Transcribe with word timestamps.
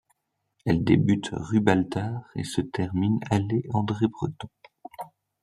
Elle 0.65 0.83
débute 0.83 1.29
rue 1.31 1.59
Baltard 1.59 2.23
et 2.35 2.43
se 2.43 2.61
termine 2.61 3.19
allée 3.29 3.61
André-Breton. 3.71 4.49